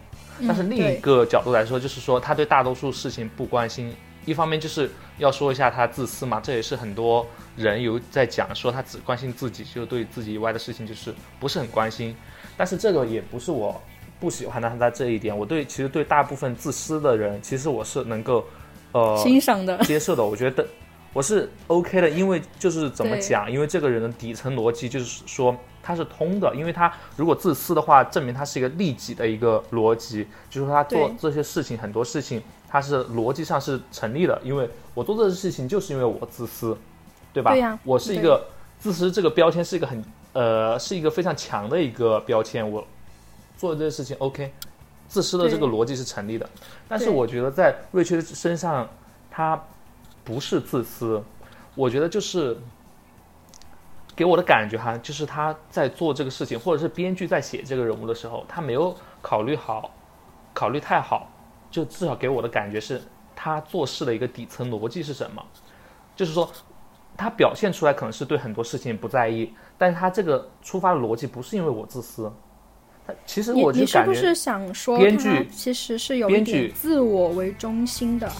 [0.46, 3.94] 但是另一个角度来说，就是说他对大多数事情不关心。
[4.24, 12.14] 一方面就是要说一下他自私嘛，这也是很多人有在讲说他只关心自己，就对自己以外的事情就是不是很关心。
[12.56, 13.82] 但是这个也不是我
[14.20, 18.44] 不喜欢的他在这一点，我对其实对大部分自私的人，其实我是能够
[18.92, 20.24] 呃欣赏的、接受的。
[20.24, 20.64] 我觉得
[21.12, 32.42] 我是 OK 的，因为就是怎么讲，因为这个人的底层逻辑就是说他是通的，因为他如果自私的话，证明他是一个利己的一个逻辑，就是说他做这些事情很多事情。
[32.72, 36.74] 他是逻辑上是成立的，因为我做这些事情就是因为我自私，
[37.30, 37.50] 对吧？
[37.50, 37.78] 对呀。
[37.84, 38.46] 我是一个
[38.78, 42.66] 自私，这个标签是一个很呃，是一个非常强的一个标签。
[42.66, 42.82] 我
[43.58, 44.50] 做这些事情，OK，
[45.06, 46.48] 自私的这个逻辑是成立的。
[46.88, 48.88] 但是我觉得在瑞秋身上，
[49.30, 49.62] 他
[50.24, 51.22] 不是自私，
[51.74, 52.56] 我觉得就是
[54.14, 59.90] 给我的感觉哈，就是他在做这个事情，或者是编剧在写这个人物的时候，他没有考虑好，
[60.54, 61.28] 考虑太好。
[61.70, 63.00] 就至少给我的感觉是，
[63.34, 65.42] 他做事的一个底层逻辑是什么？
[66.14, 66.46] 就是说，
[67.16, 72.30] 他表现出来可能是对很多事情不在意，但是他这个出发的逻辑不是因为我自私。
[73.06, 78.30] 他其实我就感觉，你是不是想说，编剧其实是有一点自我为中心的？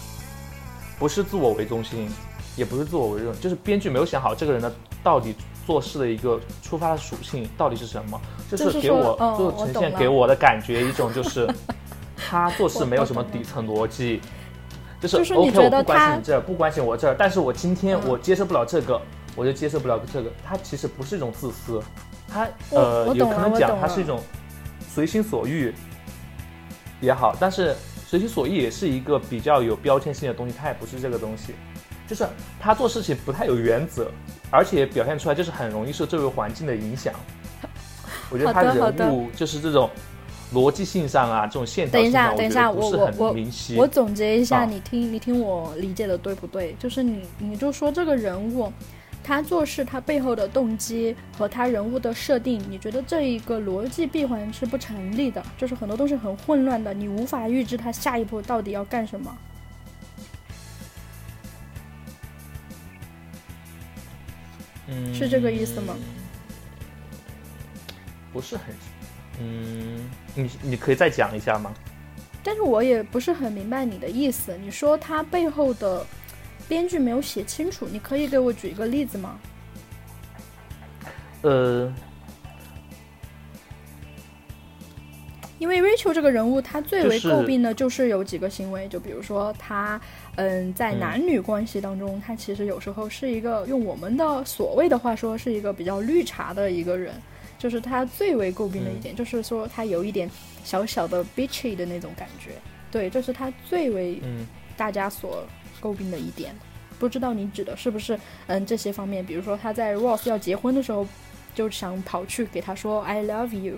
[0.99, 2.11] 不是自我为中心，
[2.57, 5.35] 也不是自我为中，就是编剧没有想好这个人的到底
[5.67, 11.49] 做事的一个出发的属性到底是什么，就是给我就呈现给我的感觉一种就是。
[12.25, 14.21] 他做事没有什么底层逻辑，
[15.01, 18.99] 就是 OK，我不关心你这儿，不关心我这儿，但是我今天我接受不了这个，
[19.37, 20.31] 我就接受不了这个。
[20.43, 21.83] 他其实不是一种自私，
[22.29, 24.19] 他呃有可能讲他是一种
[24.89, 25.75] 随心所欲
[27.01, 27.77] 也好，但是
[28.13, 31.55] 随心所欲也是一个比较有标签性的东西，他也不是这个东西，
[32.07, 32.27] 就是
[32.61, 34.11] 他做事情不太有原则，
[34.51, 37.15] 而且表现出来就是很容易受周围环境的影响。
[38.29, 39.89] 我觉得他人物就是这种。
[40.53, 43.37] 逻辑性上啊，这种线条，等一下，等一下，我我我
[43.79, 46.77] 我总结一下，你听你听我理解的对不对？
[46.79, 48.71] 就是你你就说这个人物，
[49.25, 59.39] 他做事他背后的动机和他人物的设定，你觉得这一个逻辑闭环是不成立的，就是很多东西很混乱的，你无法预知他下一步到底要干什么。
[64.89, 65.95] 嗯，是这个意思吗？
[68.33, 68.75] 不是很。
[69.41, 71.73] 嗯，你你可以再讲一下吗？
[72.43, 74.57] 但是我也不是很明白你的意思。
[74.61, 76.05] 你说他背后的
[76.73, 79.39] 编剧没有写清楚，你可以给我举一个例子吗？
[81.43, 81.93] 呃，
[85.59, 90.01] 因为 Rachel 这个人物，他最为诟病的就是有几个行为，就比如说他，
[90.37, 97.13] 嗯，在男女关系当中，他其实有时候是一个用我们的所谓的话说，是一个比较绿茶的一个人。
[97.59, 100.27] 就是他最为诟病的一点，就是说他有一点
[100.65, 102.53] 小小的 bitchy 的那种感觉，
[102.91, 104.19] 对，这是他最为
[104.83, 105.47] 大家所
[105.81, 106.53] 诟病的一点。
[106.99, 108.19] 不知道你指的是不是
[108.49, 109.25] 嗯这些方面？
[109.25, 111.07] 比如说他在 Ross 要结婚的时候，
[111.55, 113.77] 就想跑去给他说 I love you。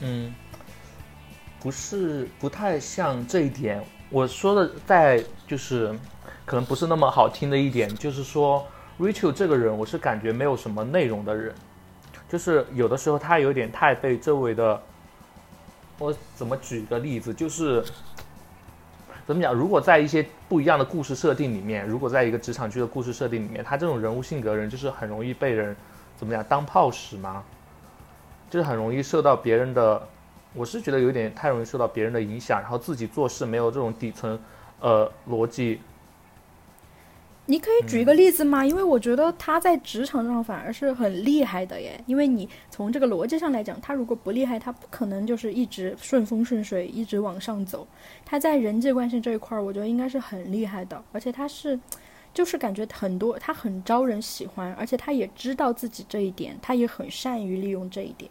[0.00, 0.34] 嗯，
[1.60, 3.84] 不是不太像这一点。
[4.08, 5.94] 我说的在就是
[6.46, 8.66] 可能不是那么好听的一点，就是说。
[8.98, 11.54] Rachel 这个人，我是感觉没有什么内容的人，
[12.28, 14.82] 就是有的时候他有点太被周围的，
[16.00, 17.84] 我怎么举个例子，就是
[19.28, 19.52] 怎么讲？
[19.52, 25.76] 如果在一些不一样的故事设定里面，如果在一个职场剧的故事设定里面，他这种人物性格人，就是很容易被人
[26.16, 27.44] 怎么讲当炮使吗？
[28.48, 30.02] 就是很容易受到别人的，
[30.54, 34.40] 我是觉得有点太容易受到别人的影响，然后自己做事没有这种底层
[34.80, 35.82] 呃逻辑。
[37.50, 38.62] 你可以举一个例子吗？
[38.62, 41.98] 因为我觉得他在职场上反而是很厉害的耶。
[42.04, 47.88] 因为你从这个逻辑上来讲，他如果不厉害，他不可能就是一直顺风顺水，一直往上走。
[48.22, 51.02] 他在人际关系这一块儿，我觉得应该是很厉害的。
[51.10, 51.80] 而且他是，
[52.34, 58.30] 就是感觉很多他很招人喜欢，而且他也知道自己这一点，他也很善于利用这一点。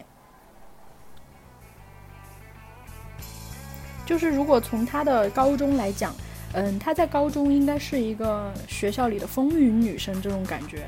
[4.05, 6.13] 就是如果从他的高中来讲，
[6.53, 10.87] 嗯，她在高中应该是一个学校里的风云女生这种感觉，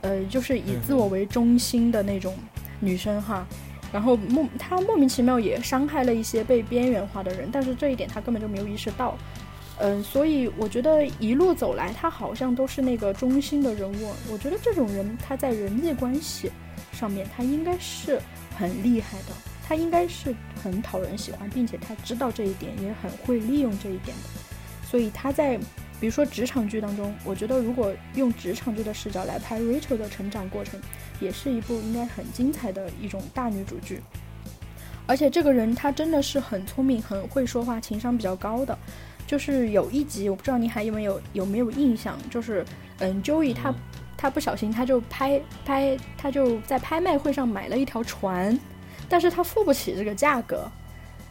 [0.00, 2.34] 呃，就是以自我为中心的那种
[2.80, 3.46] 女生哈。
[3.92, 9.16] 然后莫她莫名其妙也伤害了一些被边缘化的人，但是这一点她根本就没有意识到。
[9.80, 14.12] 嗯，所以我觉得一路走来，她好像都是那个中心的人物。
[14.30, 16.50] 我觉得这种人，她在人际关系
[16.92, 18.20] 上面，她应该是
[18.58, 19.34] 很厉害的，
[19.68, 24.40] 他应该是很讨人喜欢，并且他知道这一点，也很会利用这一点的。
[24.82, 25.58] 所以他在
[26.00, 30.80] 比如说职场剧当中，我觉得如果用职场剧的视角来拍 Rachel 的成长过程，
[31.20, 34.00] 也是一部应该很精彩的一种大女主剧。
[35.06, 38.78] 而且这个人他真的是很聪明，很会说话，情商比较高的。
[39.26, 42.64] 就是有一集，我不知道你还有没有有没有印象，就是
[43.00, 43.74] 嗯，Joey 他
[44.16, 48.58] 他不小心他就拍拍他就在拍卖会上买了一条船，
[49.08, 50.68] 但是他付不起这个价格，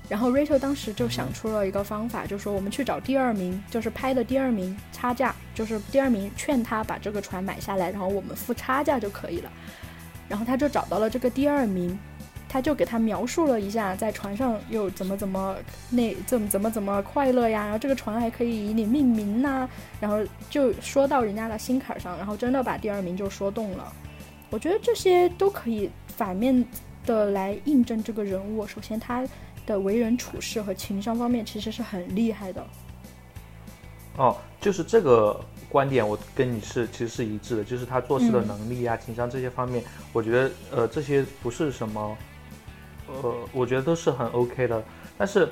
[0.10, 9.52] 然后 Rachel 当时就想出了一个方法，就说我们去找第二名，就是拍的第二名差价，就是第二名劝他把这个船买下来，然后我们付差价就可以了，
[10.28, 11.98] 然后他就找到了这个第二名。
[12.50, 15.58] 他就给他描述了一下，在船上又怎么怎么
[15.90, 19.68] 那怎么怎么怎么快乐呀，然后这个船还可以以你命名呐，
[20.00, 23.92] 然后就说到人家的心坎上，然后真的把第二名就说动了。
[24.50, 26.66] 我觉得这些都可以反面
[27.08, 28.68] 的来印证这个人物。
[28.68, 29.28] 首先，他
[29.66, 32.64] 的为人处事和情商方面其实是很厉害的。
[34.18, 42.16] 哦，就是这个观点，我跟你是其实是一致的，就是他做事的能力啊、情商这些方面，我觉得呃这些不是什么。
[43.10, 44.84] 呃，我觉得都是很 OK 的，
[45.18, 45.48] 但是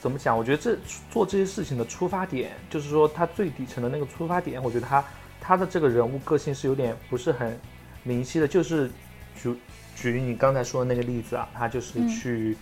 [0.00, 0.36] 怎么讲？
[0.36, 0.76] 我觉得这
[1.12, 5.04] 做这些事情的出发点，就是说他最底层的那个出发点，我觉得他
[5.40, 7.56] 他的这个人物个性是有点不是很
[8.02, 8.48] 明晰的。
[8.48, 8.90] 就是
[9.40, 9.56] 举
[9.96, 12.56] 举你刚才说的那个例子啊，他就是去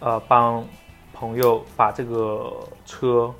[0.00, 0.62] 呃帮
[1.14, 2.52] 朋友把这个
[2.84, 3.32] 车，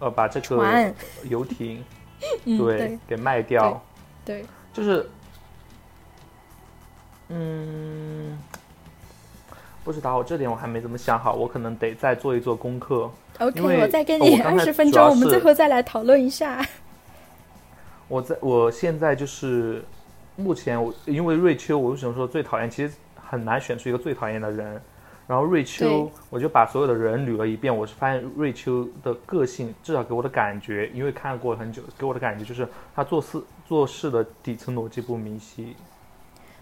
[0.00, 0.92] 呃把这个
[1.24, 1.84] 游艇
[2.58, 3.80] 对给卖掉，
[4.24, 5.08] 对，就是
[7.28, 8.36] 嗯。
[9.84, 13.10] 不知道，这点我还没怎么想好，我可能得再做一做功课。
[13.38, 16.62] OK，我再给你二十分钟，我们最后再来讨论一下。
[18.06, 19.82] 我在我现在就是
[20.38, 22.70] 目前，我因为瑞秋，我为什么说最讨厌？
[22.70, 24.80] 其实很难选出一个最讨厌的人。
[25.26, 35.74] 然后瑞秋，我就把所有的人捋了一遍，我是发现瑞秋的个性，至少给我的感觉，因为看过很久，给我的感觉就是他做事做事的底层逻辑不明晰。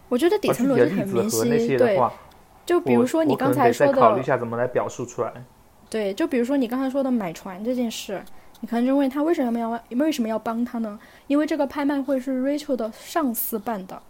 [0.09, 2.01] 我觉得底层逻辑很明晰，对。
[2.65, 5.33] 就比如说你刚才说的，考虑一下怎么来表述出来。
[5.89, 8.21] 对，就比如说你刚才说的买船这件事，
[8.61, 10.99] 你可能就问他为什么要为什么要帮他呢？
[11.27, 14.01] 因为这个拍卖会是 Rachel 的上司办的，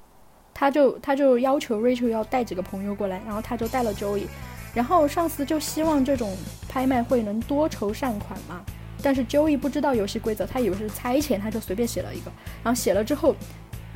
[0.54, 4.26] 他就他就要求 Rachel 要带几个朋友过来，然后他就带了 Joey，
[4.74, 6.37] 然后上司就希望这种
[6.68, 8.61] 拍卖会能多筹善款嘛。
[9.02, 12.30] 但是 Joey 不知道游戏规则，他以为是猜钱，他就随便写了一个，
[12.62, 13.35] 然后写了之后。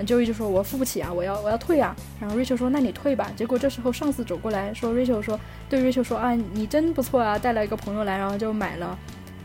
[0.06, 8.98] Joey 就说：“我付不起啊，我要我要退啊。”然后 Rachel 说：“那你退吧。”结果这时候上司走过来说：“Rachel 说，对 Rachel 说啊，你真不错啊，带了一个朋友来，然后就买了。”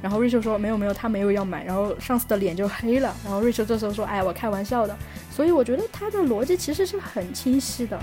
[0.05, 3.11] 然后 Rachel 说：“没有没有，他没有要买。”然后上司的脸就黑了。
[3.23, 4.95] 然后 Rachel 这时候说：“哎，我开玩笑的。”
[5.33, 7.99] 所以我觉得他的逻辑其实是很清晰的。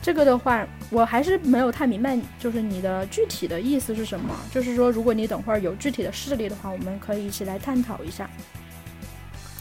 [0.00, 4.34] 这个的话，我还是没有太明白，就是你的具体的意思是什么？
[4.50, 8.26] 就是说，如果你等会儿有具体的事例的话，我们可以一起来探讨一下。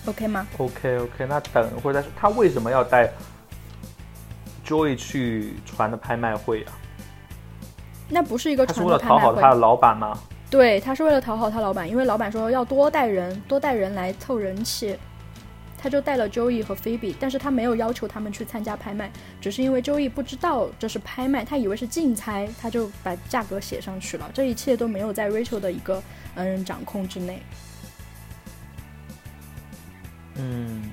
[0.05, 2.09] OK 吗？OK OK，那等会儿再说。
[2.15, 3.11] 他为什么要带
[4.65, 6.71] Joy 去船的拍卖会啊？
[8.07, 9.19] 那不是一个船的拍卖会。
[9.19, 10.17] 他是为了讨好他的老板吗？
[10.49, 14.97] 对，他是为了讨好他老板，因为老板说要多带人，多带人来凑人气，
[15.77, 24.29] 他就带了 Joey 和 Phoebe，但是他没有要求他们去参加拍卖，只是因为 Joey 不知道这是拍卖，他以为是竞猜，他就把价格写上去了。
[24.33, 26.01] 这一切都没有在 Rachel 的一个
[26.35, 27.41] 嗯掌控之内。
[30.35, 30.83] 嗯，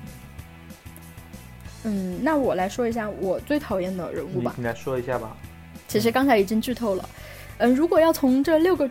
[1.83, 4.53] 嗯，那我来说一下我最讨厌的人物吧。
[4.57, 5.37] 你来说一下吧。
[5.87, 7.09] 其实刚才已经剧透了。
[7.57, 8.89] 嗯，如果要从这六个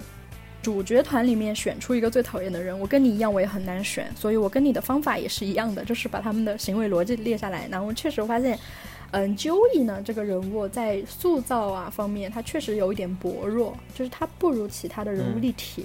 [0.64, 4.10] 主角团里面选出一个最讨厌的人，我跟你一样，我也很难选。
[4.16, 7.68] 所以我跟你的方法也是一样的，就是把他们的行为逻辑列下来。
[7.70, 8.58] 然后确实发现，
[9.10, 15.84] 嗯，Joey 呢这个人物在塑造啊方面，他确实有一点薄弱，就是他不如其他的人物立体。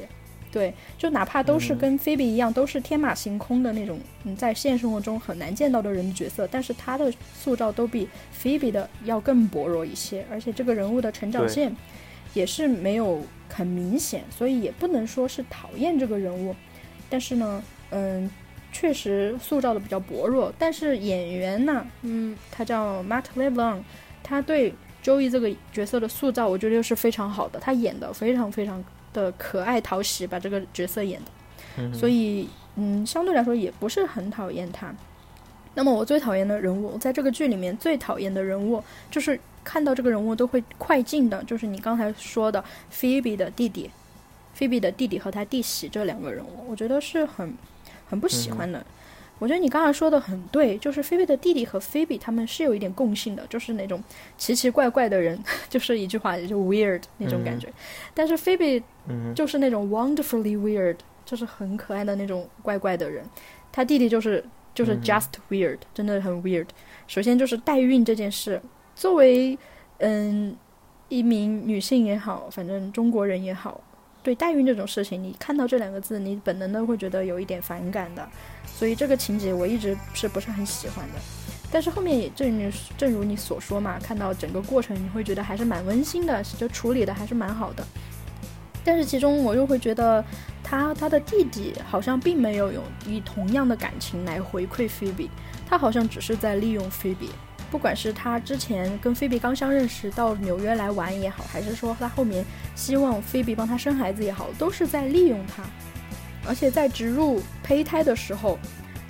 [0.51, 11.71] 对，就哪怕都是跟菲比一样，都是天马行空的那种，嗯，在现实生活中很难见到的人角色，但是他的塑造都比菲比的要更薄弱一些，而且这个人物的成长线
[12.33, 16.55] 也是没有很明显，所以也不能说是讨厌这个人物。
[17.09, 18.29] 但是呢，嗯，
[18.71, 23.81] 确实塑造的比较薄弱，但是演员呢，嗯，他叫 Matt LeBlanc，
[24.21, 24.73] 他对
[25.03, 34.93] Joey 这个角色的塑造，我觉得又是非常好的，他演的非常非常的可爱讨喜，把这个角色演的，所以嗯，相对来说也不是很讨厌他。
[35.75, 43.89] 那么我最讨厌的人物，在这个剧里面最讨厌的人物，就是看到这个人物都会快进的，就是你刚才说的 Phoebe 的弟弟
[44.57, 47.53] ，Phoebe 的弟弟和他弟媳这两个人物，我觉得是很。
[48.09, 48.83] 很不喜欢的，
[49.37, 54.03] 我觉得你刚才说的很对，就是菲比的弟弟和菲比他们是有一点共性的，就是那种
[54.35, 55.39] 奇奇怪怪的人，
[55.69, 57.71] 就是一句话就 weird 那种感觉。
[58.15, 58.81] 但是菲比
[59.35, 63.23] 就是那种 wonderfully weird，就是很可爱的那种怪怪的人。
[63.71, 64.43] 他弟弟就是
[64.73, 66.65] 就是 just weird，真的很 weird。
[67.05, 68.59] 首先就是代孕这件事，
[68.99, 69.57] 作为
[69.99, 70.53] 嗯
[71.07, 73.79] 一名女性也好，反正中国人也好。
[74.21, 78.27] 对代孕这种事情，你看到这两个字，你本能的会觉得有一点反感的，
[78.65, 81.19] 所以这个情节我一直是不是很喜欢的。
[81.71, 87.87] 但是后面也正如正如你所说嘛，看到整个过程，你会觉得还是蛮温馨的，就处理的还是蛮好的。
[88.83, 90.21] 但是其中我又会觉得，
[90.61, 95.29] 他他的弟弟好像并没有用以同样的感情来回馈菲比，
[95.65, 97.29] 他好像只是在利用菲比。
[97.71, 102.43] 不管是他之前跟菲比刚相认识到纽约来玩也好，还是说他后面
[102.75, 105.63] 希望菲比帮他生孩子也好，都是在利用他。
[106.47, 108.57] 而且在植入胚胎的时候，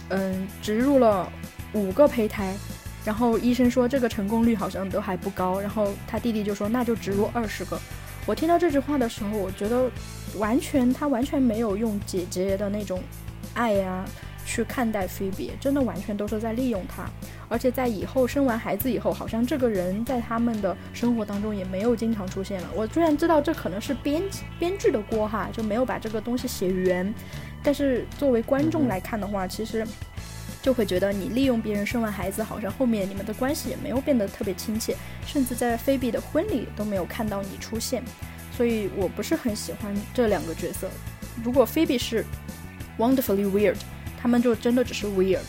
[0.10, 1.32] 嗯，植入了
[1.74, 2.54] 五个胚胎，
[3.06, 7.80] 然后医生说这个成功率好像都还不高，然后他弟弟就说那就植入二十个。
[8.26, 9.90] 我听到这句话的时候，我觉得
[10.38, 13.02] 完全他完全没有用姐姐的那种
[13.54, 14.04] 爱呀。
[14.50, 17.08] 去看待菲比，真的完全都是在利用他，
[17.48, 22.70] 而且在以后生完孩子以后，好像这个人在他们的生活当中也没有经常出现了。
[22.76, 24.24] 我虽然知道这可能是编
[24.58, 27.14] 编剧的锅哈，就没有把这个东西写圆，
[27.62, 29.86] 但是作为观众来看的话，其实
[30.64, 34.96] 就会觉得你利用别人生完孩子，好像后面你们的关系也没有变得特别亲切，
[35.28, 38.02] 甚至在菲比的婚礼都没有看到你出现，
[38.58, 40.90] 所以我不是很喜欢这两个角色。
[41.44, 42.26] 如果菲比是
[42.98, 43.78] wonderfully weird。
[44.22, 45.40] 他们就真的只是 weird，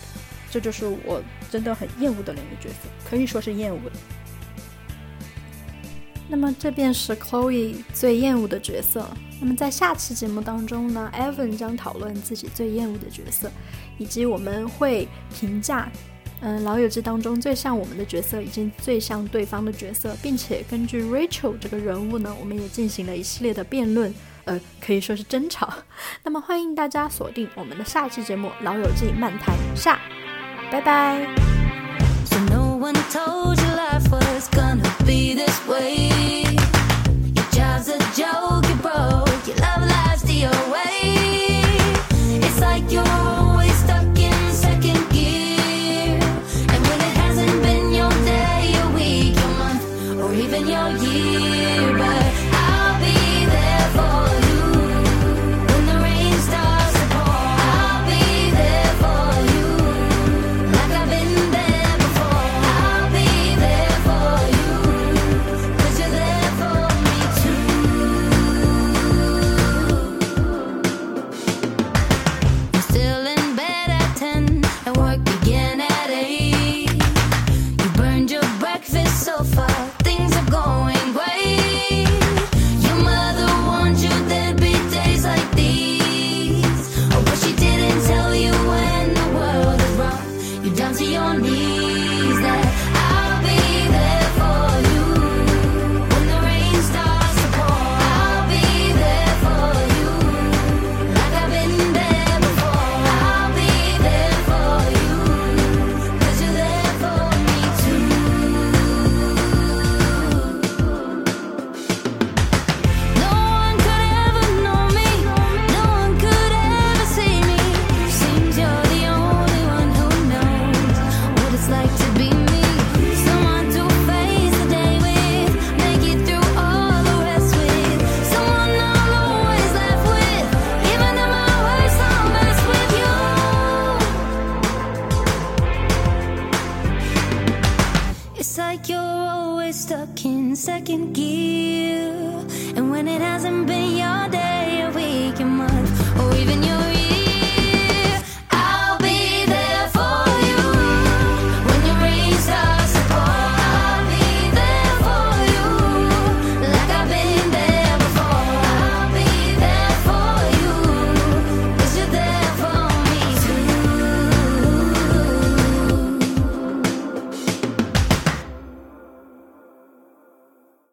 [0.50, 3.96] 这就是我真的很厌恶的两个角色，可以说是厌恶的。
[6.28, 9.04] 那么这便是 Chloe 最厌恶的角色。
[9.40, 13.50] 那么在下期节目当中呢，Evan 将讨论自己最厌恶的角色，
[13.98, 15.90] 以及我们会评价，
[16.40, 24.14] 嗯，老友记当中最像我们的角色，以及最像对方的角色，并且根据 Rachel 这个人物呢，我们也进行了一系列的辩论。
[24.50, 25.72] 呃，可以说是争吵。
[26.24, 29.98] 那么欢迎大家锁定我们的下期节目《老友记漫谈下》，
[30.72, 31.24] 拜拜。
[32.48, 33.69] no one told you